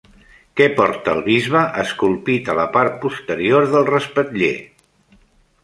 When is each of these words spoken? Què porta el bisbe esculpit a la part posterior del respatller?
Què 0.59 0.65
porta 0.79 1.13
el 1.17 1.21
bisbe 1.27 1.61
esculpit 1.83 2.49
a 2.53 2.57
la 2.61 2.65
part 2.77 2.97
posterior 3.05 3.71
del 3.77 3.89
respatller? 3.93 4.53